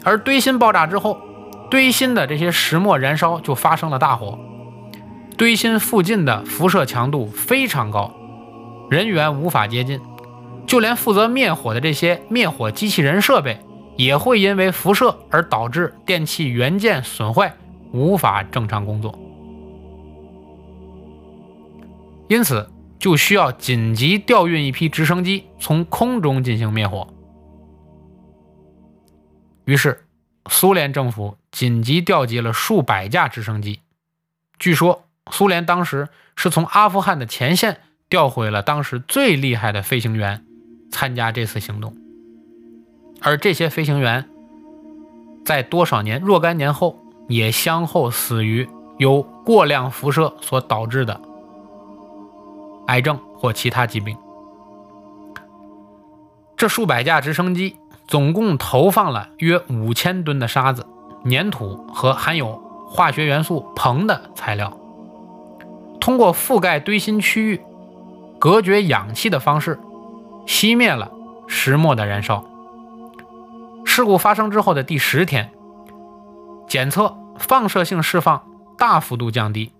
[0.05, 1.19] 而堆芯爆炸之后，
[1.69, 4.39] 堆芯的这些石墨燃烧就发生了大火，
[5.37, 8.15] 堆芯附近的辐射强度非常高。
[8.89, 10.01] 人员无法接近，
[10.67, 13.59] 就连负责灭火的这些灭火机器人设备，
[13.97, 17.57] 也会因为辐射而导致电器元件损坏，
[17.93, 19.19] 无法正常工作。
[22.29, 22.69] 因此，
[22.99, 27.09] 就需要紧急调运一批直升机从空中进行灭火。
[29.65, 30.05] 于是，
[30.49, 33.81] 苏联政府紧急调集了数百架直升机。
[34.61, 37.81] 据说，苏联当时是从阿富汗的前线。
[38.09, 40.45] 调回了当时最厉害的飞行员
[40.91, 41.97] 参加这次行动，
[43.21, 44.29] 而这些飞行员
[45.45, 51.21] 在多少年若干年后也先后死于由过量辐射所导致的
[52.87, 54.17] 癌症或其他疾病。
[56.57, 60.87] 这数百架直升机总共投放了约五千吨的沙子、
[61.29, 64.73] 粘土和含有化学元素硼的材料，
[66.01, 67.61] 通过覆盖堆芯区域。
[68.39, 69.79] 隔绝氧气的方式，
[70.47, 71.11] 熄灭了
[71.47, 72.45] 石墨的燃烧。
[73.85, 75.51] 事故发生之后的第十天，
[76.69, 78.43] 检测放射性释放
[78.77, 79.73] 大幅度降低，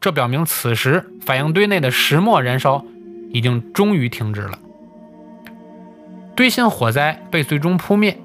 [0.00, 2.84] 这表明此时反应堆内的石墨燃烧
[3.32, 4.58] 已经终于停止了。
[6.34, 8.18] 堆芯火灾被最终扑灭，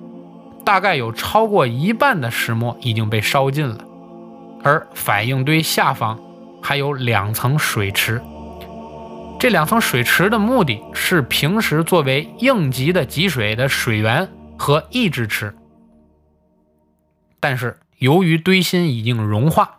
[0.63, 3.78] 大概有超过一半的石墨已经被烧尽了，
[4.63, 6.17] 而反应堆下方
[6.63, 8.21] 还有两层水池。
[9.38, 15.54] 这两层水池的目的是平时作为应急的集水的水源和抑制池，
[17.39, 19.75] 但是由于堆芯已经融化，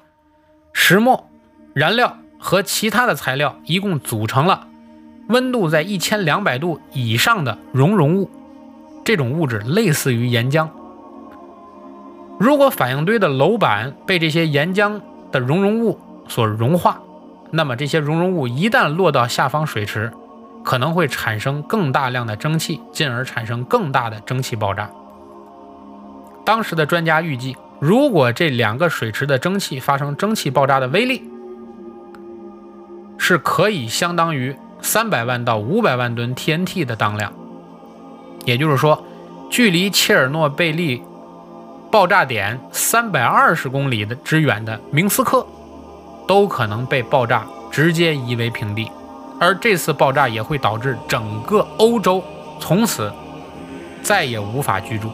[0.73, 1.29] 石墨、
[1.75, 4.69] 燃料和其他的材料一共组成了
[5.29, 8.31] 温度在一千两百度以上的熔融物，
[9.05, 10.69] 这种物质类似于岩浆。
[12.39, 15.01] 如果反应堆的楼板被这些岩浆
[15.33, 15.99] 的熔融物
[16.29, 17.01] 所融化，
[17.51, 20.13] 那么这些熔融物一旦落到下方水池，
[20.65, 24.91] 可能会产生更大量的蒸汽，进而产生更大的蒸汽爆炸。
[26.45, 31.23] 当时的专家预计，如果这两个水池的蒸汽发生蒸汽爆炸的威力，
[33.19, 37.33] 是可以相当于三百万到五百万吨 TNT 的当量。
[38.45, 39.05] 也就是说，
[39.51, 41.03] 距离切尔诺贝利
[41.91, 45.47] 爆炸点三百二十公里的之远的明斯克。
[46.27, 48.91] 都可能被爆炸直接夷为平地，
[49.41, 52.22] 而这次爆炸也会导致整个欧洲
[52.59, 53.12] 从此
[54.03, 55.11] 再也无法居住。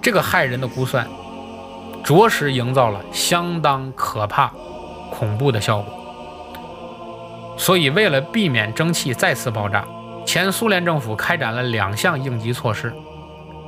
[0.00, 1.04] 这个骇人的估算，
[2.04, 4.52] 着实营造了相当可怕、
[5.10, 5.92] 恐怖的效果。
[7.58, 9.84] 所以，为了避免蒸汽再次爆炸，
[10.24, 12.92] 前苏联政府开展了两项应急措施：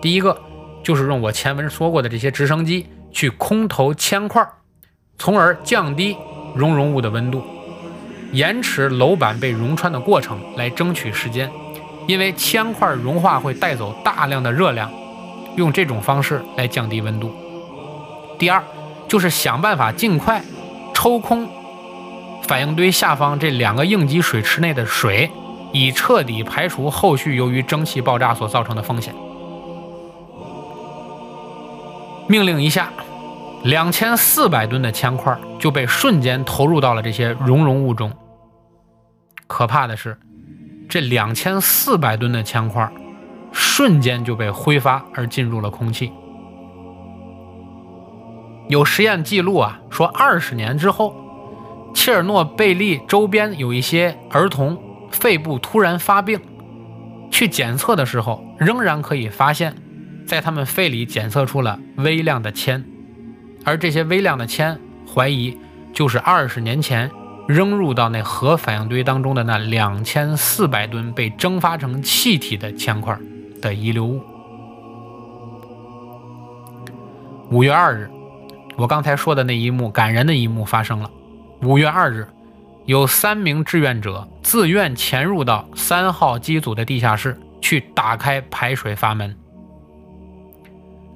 [0.00, 0.38] 第一个，
[0.82, 4.46] 就是用我前文说过的这些直升机去空投铅块，
[5.18, 6.16] 从而降低
[6.54, 7.42] 熔融物的温度，
[8.32, 11.50] 延迟楼板被熔穿的过程，来争取时间。
[12.06, 14.90] 因为铅块融化会带走大量的热量，
[15.56, 17.30] 用这种方式来降低温度。
[18.38, 18.62] 第二，
[19.06, 20.42] 就是想办法尽快
[20.94, 21.46] 抽空
[22.44, 25.30] 反应堆下方这两个应急水池内的水，
[25.72, 29.14] 以彻底排除后续由于蒸汽爆炸所造成的风险。
[32.28, 32.92] 命令一下，
[33.64, 38.12] 两千四百吨的铅块就被瞬间投入到了这些熔融物中。
[39.46, 40.16] 可怕的是。
[40.90, 42.90] 这两千四百吨的铅块，
[43.52, 46.10] 瞬间就被挥发而进入了空气。
[48.68, 51.14] 有实验记录啊，说二十年之后，
[51.92, 54.78] 切尔诺贝利周边有一些儿童
[55.10, 56.40] 肺部突然发病，
[57.30, 59.74] 去检测的时候，仍然可以发现，
[60.28, 62.84] 在他们肺里检测出了微量的铅，
[63.64, 64.78] 而这些微量的铅，
[65.12, 65.56] 怀疑
[65.94, 67.10] 就是二十年前。
[67.48, 73.18] 扔入到那核反应堆当中的那两千四百吨被蒸发成气体的铅块
[73.62, 74.20] 的遗留物。
[77.50, 78.10] 五月二日，
[78.76, 81.10] 我刚才说的那一幕感人的一幕发生了。
[81.62, 82.28] 五月二日，
[82.84, 89.34] 有三名志愿者自愿潜入到三号机组的地下室，去打开排水阀门，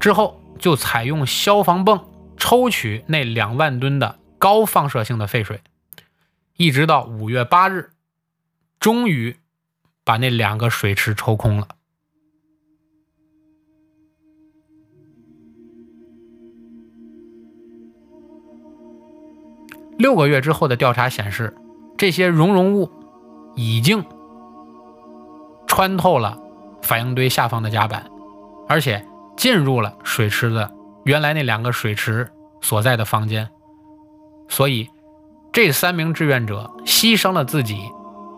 [0.03, 5.61] 之后就采用消防泵抽取那两万吨的高放射性的废水。
[6.57, 7.90] 一直到五月八日，
[8.80, 9.36] 终于
[10.03, 11.68] 把那两个水池抽空了。
[19.96, 21.57] 六个月之后的调查显示，
[21.96, 22.90] 这些熔融物
[23.55, 24.05] 已经
[25.68, 26.42] 穿透了
[26.82, 28.11] 反应堆下方的甲板，
[28.68, 29.07] 而且
[29.43, 30.70] 进入了水池的
[31.03, 32.30] 原来那两个水池
[32.61, 33.49] 所在的房间，
[34.49, 34.88] 所以。
[35.53, 37.76] 这三名志愿者牺牲了自己，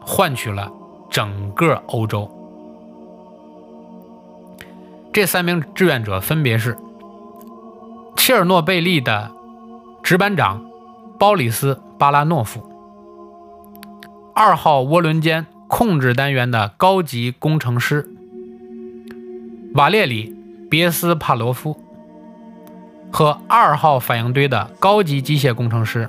[0.00, 0.72] 换取了
[1.10, 2.28] 整个欧洲。
[5.12, 6.76] 这三名志愿者分别是
[8.16, 9.30] 切尔诺贝利的
[10.02, 10.64] 值班长
[11.18, 12.66] 鲍里斯·巴拉诺夫，
[14.34, 18.08] 二号涡轮间控制单元的高级工程师
[19.74, 20.30] 瓦列里·
[20.70, 21.76] 别斯帕罗夫
[23.12, 26.08] 和二号反应堆的高级机械工程师。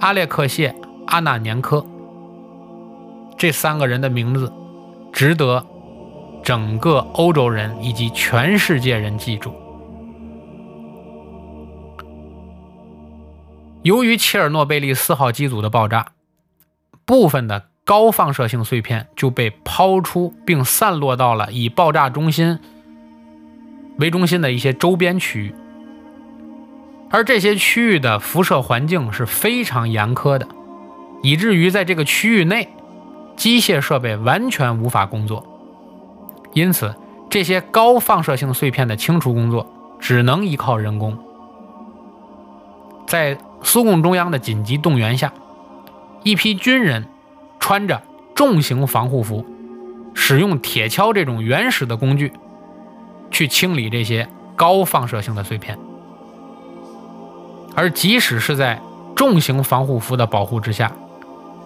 [0.00, 0.70] 阿列克谢·
[1.06, 1.86] 阿纳年科，
[3.38, 4.52] 这三个人的名字
[5.12, 5.64] 值得
[6.42, 9.54] 整个欧洲人以及全世界人记住。
[13.82, 16.06] 由于切尔诺贝利四号机组的爆炸，
[17.04, 22.58] 部分的高放射性碎片就被抛出并散落到了以爆炸中心
[23.98, 25.54] 为中心的一些周边区域。
[27.10, 30.48] 而这些区域的辐射环境是非常严苛的，
[31.22, 32.68] 以至于在这个区域内，
[33.36, 35.46] 机械设备完全无法工作。
[36.54, 36.94] 因此，
[37.28, 39.70] 这些高放射性碎片的清除工作
[40.00, 41.18] 只能依靠人工。
[43.06, 45.32] 在苏共中央的紧急动员下，
[46.22, 47.06] 一批军人
[47.60, 48.00] 穿着
[48.34, 49.44] 重型防护服，
[50.14, 52.32] 使用铁锹这种原始的工具，
[53.32, 55.76] 去清理这些高放射性的碎片。
[57.74, 58.80] 而即使是在
[59.16, 60.92] 重型防护服的保护之下，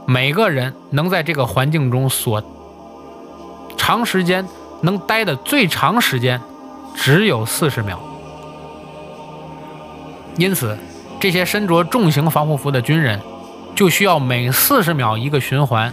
[0.06, 2.42] 每个人能在这个环境中所
[3.76, 4.46] 长时间
[4.82, 6.40] 能待的最长时间
[6.94, 8.00] 只有四十秒。
[10.38, 10.78] 因此，
[11.18, 13.20] 这些身着重型防护服的军人
[13.74, 15.92] 就需要每四十秒一个循环，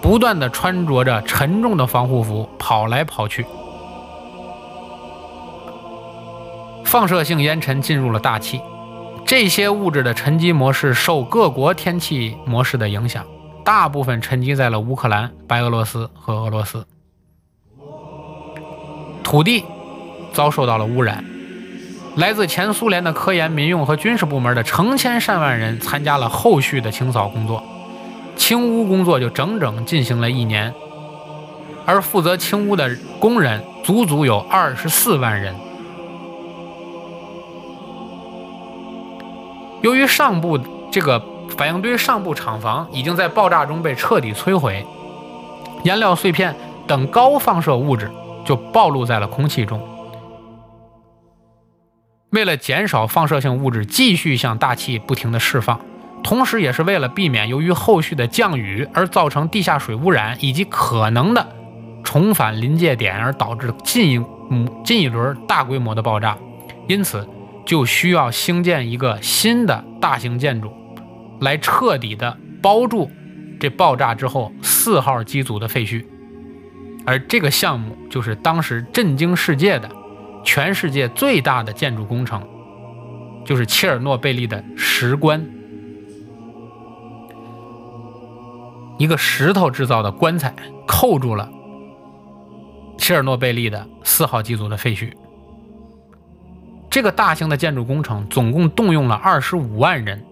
[0.00, 3.44] 不断的穿着着沉重的防护服跑来跑去。
[6.88, 8.62] 放射性烟尘进入了大气。
[9.26, 13.26] 这些物质的沉积模式受各国天气模式的影响，
[13.62, 16.86] 大部分沉积在了乌克兰、白俄罗斯和俄罗斯。
[19.22, 19.66] 土地
[20.32, 21.22] 遭受到了污染，
[22.16, 27.62] 来自前苏联的科研、民用和军事部门的成千上万人参加了后续的清扫工作，
[28.34, 30.72] 清污工作就整整进行了一年，
[31.84, 35.54] 而负责清污的工人足足有二十四万人。
[39.82, 40.58] 由于上部
[40.90, 41.22] 这个
[41.56, 44.84] 反应堆上部厂房已经在爆炸中被彻底摧毁，
[45.84, 46.54] 燃料碎片
[46.86, 48.10] 等高放射物质
[48.44, 49.80] 就暴露在了空气中。
[52.30, 55.80] 为了减少放射性物质继续向大气不停的释放，
[56.22, 61.46] 同时也是为了避免由于后续的降雨而造成地下水污染以及可能的
[62.04, 66.36] 重返临界点而导致进嗯进一轮大规模的爆炸，
[66.86, 67.26] 因此
[67.68, 70.72] 就需要兴建一个新的大型建筑，
[71.42, 73.10] 来彻底的包住
[73.60, 76.02] 这爆炸之后四号机组的废墟。
[77.04, 79.90] 而这个项目就是当时震惊世界的、
[80.42, 82.42] 全世界最大的建筑工程，
[83.44, 85.46] 就是切尔诺贝利的石棺。
[88.96, 90.54] 一个石头制造的棺材
[90.86, 91.52] 扣住了
[92.96, 95.12] 切尔诺贝利的四号机组的废墟。
[96.98, 100.24] 这个大型的建筑工程总共动用了二十五万人，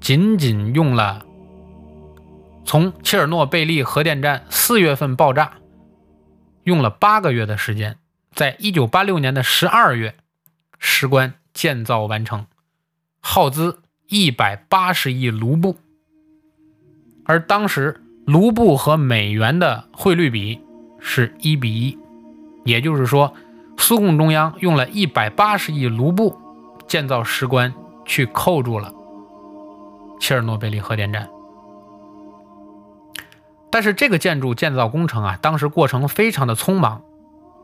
[0.00, 1.26] 仅仅用了
[2.64, 5.52] 从切尔诺贝利核电站四月份爆炸，
[6.64, 7.98] 用了八个月的时间，
[8.34, 10.14] 在一九八六年的十二月，
[10.78, 12.46] 石棺建造完成，
[13.20, 15.76] 耗资一百八十亿卢布。
[17.26, 20.58] 而当时卢布和美元的汇率比
[20.98, 21.98] 是一比一，
[22.64, 23.34] 也就是说，
[23.82, 26.38] 苏共中央用了一百八十亿卢布
[26.86, 27.74] 建造石棺，
[28.04, 28.94] 去扣住了
[30.20, 31.28] 切尔诺贝利核电站。
[33.72, 37.02] 但是这个建筑建造工程啊，当时过程非常的匆忙，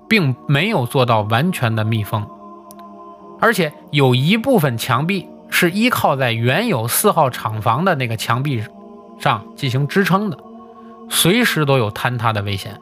[0.09, 2.27] 并没有做到完全的密封，
[3.41, 8.65] 而且有一部分墙壁是依靠在原有四号厂房的那个墙壁
[9.21, 9.47] 上。
[9.55, 10.39] 进行支撑的，
[11.09, 12.81] 随时都有坍塌的危险，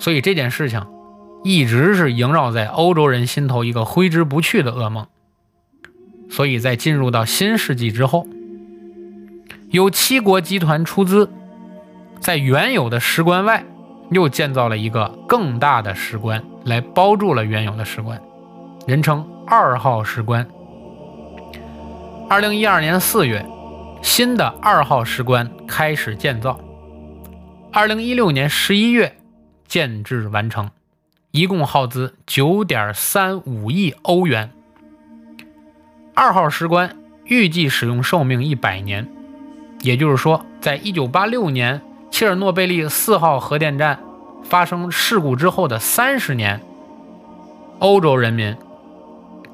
[0.00, 0.84] 所以这件事情
[1.48, 5.06] 一直是萦绕在欧洲人心头一个挥之不去的噩梦。
[6.28, 8.26] 所以在进入到新世纪之后，
[9.70, 11.30] 由七国集团出资，
[12.20, 13.64] 在原有的石棺外
[14.10, 18.20] 又建造了一个更大的石棺，来包住了原有的石棺，
[18.86, 20.46] 人称二号石棺。
[22.28, 23.42] 二零一二年四月。
[24.00, 26.60] 新的二号石棺开始建造，
[27.72, 29.16] 二零一六年十一月
[29.66, 30.70] 建制完成，
[31.30, 34.50] 一共耗资九点三五亿欧元。
[36.14, 39.06] 二号石棺预计使用寿命一百年，
[39.82, 44.00] 也就是说，在一九八六年切尔诺贝利四号核电站
[44.42, 46.60] 发生事故之后的三十年，
[47.78, 48.56] 欧洲人民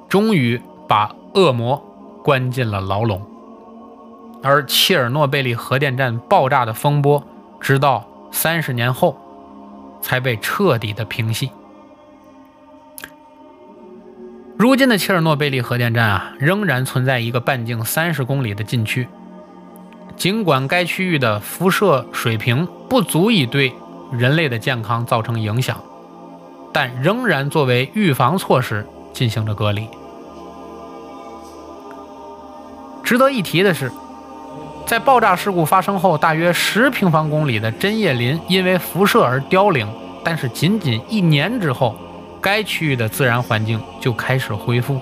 [0.09, 1.77] 终于把恶魔
[2.23, 3.21] 关进了牢笼。
[4.43, 7.27] 而切尔诺贝利核电站爆炸的风波，
[7.61, 9.19] 直到三十年后
[10.01, 11.51] 才被彻底的平息。
[14.65, 19.07] 如今的切尔诺贝利核电站啊，仍然存在一个半径三十公里的禁区。
[20.17, 23.75] 尽管该区域的辐射水平不足以对
[24.11, 25.79] 人类的健康造成影响，
[26.73, 29.87] 但仍然作为预防措施进行着隔离。
[33.03, 33.93] 值得一提的是。
[34.87, 39.87] 在爆炸事故发生后，大约十平方公里的针叶林因为辐射而凋零。
[40.25, 41.95] 但是仅仅一年之后，
[42.45, 45.01] 该区域的自然环境就开始恢复。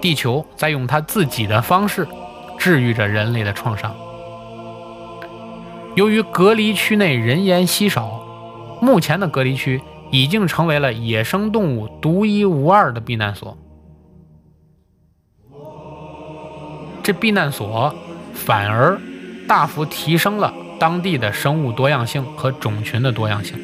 [0.00, 2.08] 地球在用它自己的方式
[2.58, 3.94] 治愈着人类的创伤。
[5.94, 8.24] 由于隔离区内人烟稀少，
[8.80, 13.58] 目前的隔离区已经成为了野生动物独一无二的避难所。
[17.02, 17.94] 这避难所。
[18.34, 18.98] 反而
[19.46, 23.56] 大幅提升了当地的生物多样性和种群的多样性，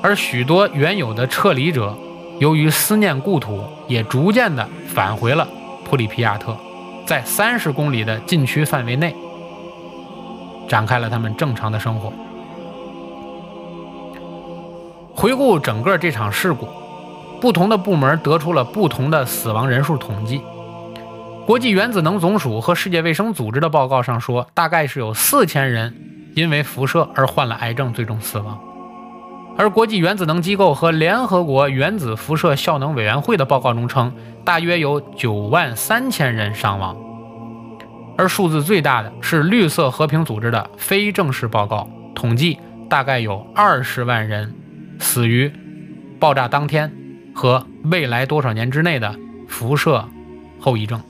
[0.00, 1.96] 而许多原有的撤离者，
[2.38, 5.46] 由于思念故土，也逐渐的返回了
[5.84, 6.56] 普里皮亚特，
[7.04, 9.14] 在三十公里的禁区范围内，
[10.68, 12.12] 展开了他们正常的生活。
[15.14, 16.68] 回顾整个这场事故，
[17.40, 20.40] 不同的部门得出了不同的死亡人数统计。
[21.44, 25.92] 国际原子能总署和世界卫生组织的报告上说，大概是有四千人
[26.36, 28.56] 因为辐射而患了癌症，最终死亡。
[29.58, 34.12] 而国际原子能机构和联合国原子辐射效能委员会的报告中称，
[34.44, 36.96] 大约有九万三千人伤亡。
[38.16, 42.56] 而数字最大的是绿色和平组织的非正式报告，统计
[42.88, 44.54] 大概有二十万人
[45.00, 45.52] 死于
[46.20, 46.92] 爆炸当天
[47.34, 49.12] 和未来多少年之内的
[49.48, 50.04] 辐射
[50.60, 51.02] 后遗症。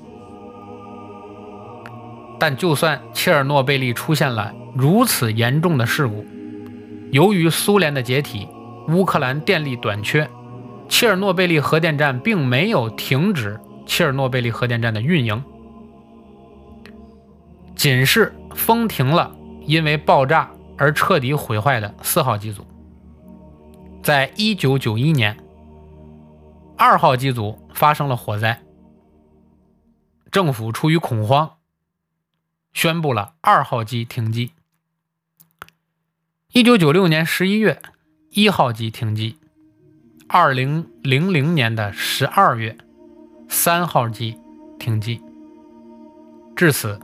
[2.39, 6.25] 但就算切尔诺贝利出现了如此严重的事故，
[7.11, 8.49] 由于苏联的解体，
[8.89, 10.29] 乌克兰电力短缺，
[10.89, 15.43] 切尔诺贝利核电站并没有停止切尔诺贝利核电站的运营，
[17.75, 19.35] 仅是封停了
[19.65, 22.67] 因为爆炸而彻底毁坏的四号机组。
[24.03, 25.37] 在一九九一年，
[26.77, 28.63] 二号机组发生了火灾，
[30.31, 31.53] 政府出于恐慌。
[32.75, 34.53] 宣布了二号机停机。
[36.55, 37.79] 一九九六年十一月，
[38.31, 39.37] 一号机停机，
[40.29, 42.75] 二零零零年的十二月，
[43.51, 44.39] 三号机
[44.79, 45.21] 停机。
[46.57, 46.99] 至此，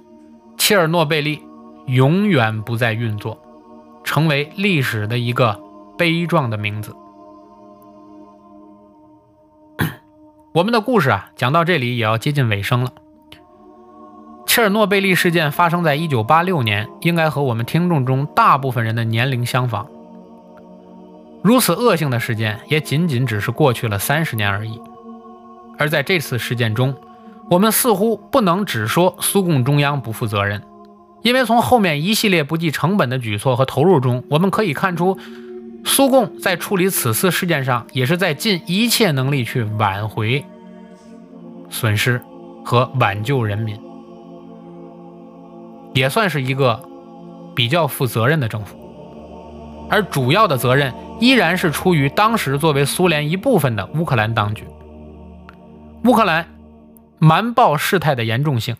[0.56, 1.42] 切尔诺贝利
[1.86, 3.38] 永远不再运作，
[4.02, 5.60] 成为历史的一个
[5.98, 6.96] 悲壮的名字。
[10.54, 12.94] 我们的故事啊，讲到这里也要接近尾声了。
[14.54, 19.84] 切尔诺贝利事件发生在一九八六年，应该和我们听众中大部分人的年龄相仿。
[21.42, 24.80] 如此恶性的事件，也仅仅只是过去了三十年而已。
[25.76, 26.94] 而在这次事件中，
[27.50, 30.62] 我们似乎不能只说苏共中央不负责任，
[31.22, 35.18] 因为从后面一系列不计成本的举措和投入中，我们可以看出，
[35.84, 40.44] 苏共在处理此次事件上，也是在尽一切能力去挽回
[41.68, 42.22] 损失
[42.64, 43.76] 和挽救人民。
[45.94, 46.86] 也算是一个
[47.54, 48.76] 比较负责任的政府，
[49.88, 54.64] 而主要的责任依然是出于当时作为苏联一部分的乌克兰当局。
[56.04, 56.46] 乌克兰
[57.18, 58.76] 瞒报事态的严重性，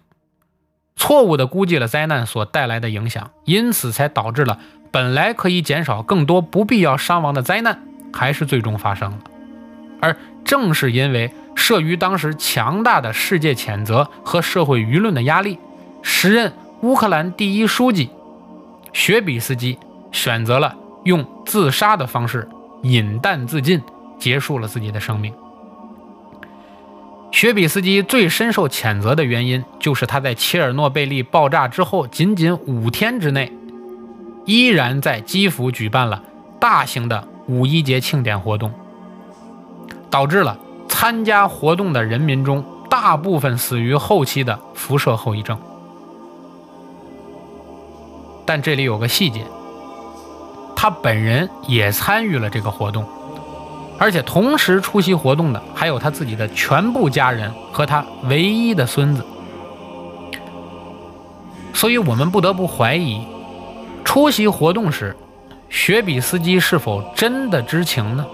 [0.96, 4.58] 错误地估计了灾难所带来的影响，因此才导致了
[4.90, 7.78] 本来可以减少更多不必要伤亡的灾难，
[8.12, 9.18] 还是最终发生了。
[10.00, 15.60] 而正是因为慑于当时强大的世界谴责和社会舆论的压力，
[16.02, 16.52] 时任。
[16.84, 18.10] 乌克兰第一书记
[18.92, 19.78] 雪比斯基
[20.12, 22.46] 选择了用自杀的方式
[22.82, 23.80] 饮弹自尽，
[24.18, 25.32] 结束了自己的生命。
[27.32, 33.50] 雪比斯基最深受谴责的原因，就是他在切尔诺贝利爆炸之后仅仅五天之内，
[34.44, 36.22] 依然在基辅举办了
[36.60, 38.70] 大型的五一节庆典活动，
[40.10, 45.58] 导致了参加活动的人民中大部分死于后期的辐射后遗症。
[48.46, 49.42] 但这里有个细节，
[50.76, 53.04] 他本人也参与了这个活动，
[53.98, 59.24] 而且同时出席活动的还有他自己的全部家人和他唯一的孙子。
[61.72, 63.26] 所以我们不得不怀疑，
[64.04, 65.16] 出席活动时，
[65.68, 68.24] 雪比斯基是否真的知情呢？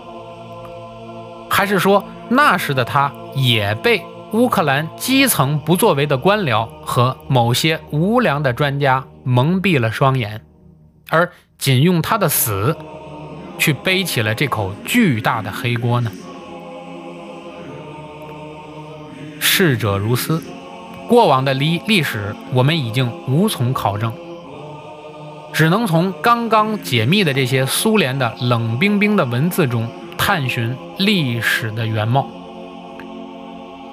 [1.48, 4.02] 还是说那时的他也被
[4.32, 9.04] 乌克兰基层不作为的官僚和某些无良的专家？
[9.24, 10.40] 蒙蔽了双眼，
[11.08, 12.76] 而仅用他的死
[13.58, 16.10] 去背起了这口巨大的黑锅呢？
[19.38, 20.42] 逝者如斯，
[21.08, 24.12] 过往的历历史我们已经无从考证，
[25.52, 32.26] 只能从刚刚解密的这些苏联的冷冰冰的文字中探寻历史的原貌。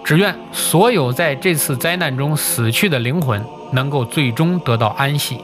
[0.07, 3.43] 只愿所有在这次灾难中死去的灵魂。
[3.73, 5.41] 能够最终得到安息，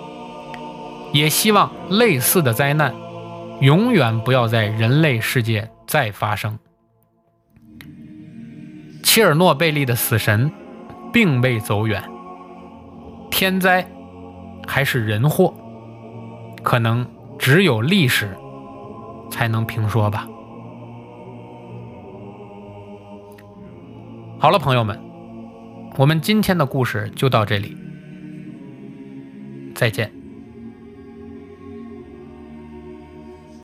[1.12, 2.96] 也希望类似的灾难
[3.60, 6.58] 永远不要在人类世界再发生。
[9.04, 10.50] 切尔诺贝利的死神
[11.12, 12.02] 并未走远，
[13.30, 13.86] 天灾
[14.66, 15.54] 还是人祸，
[16.64, 17.06] 可能
[17.38, 18.30] 只有历史
[19.30, 20.26] 才能评说吧。
[24.44, 25.00] 好了，朋友们，
[25.96, 27.78] 我们今天的故事就到这里。
[29.74, 30.23] 再见。